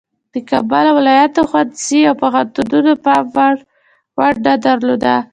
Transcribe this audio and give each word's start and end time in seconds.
د 0.33 0.35
کابل 0.49 0.85
او 0.89 0.95
ولایاتو 0.99 1.41
ښوونځیو 1.49 2.09
او 2.09 2.19
پوهنتونونو 2.23 2.91
پام 3.05 3.25
وړ 3.35 3.53
ونډه 4.17 4.53
درلوده. 4.65 5.15